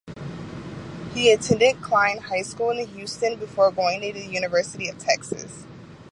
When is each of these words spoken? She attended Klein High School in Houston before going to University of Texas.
She 1.13 1.29
attended 1.31 1.83
Klein 1.83 2.17
High 2.17 2.41
School 2.41 2.71
in 2.71 2.87
Houston 2.87 3.35
before 3.37 3.69
going 3.71 4.01
to 4.01 4.17
University 4.19 4.89
of 4.89 4.97
Texas. 4.97 5.63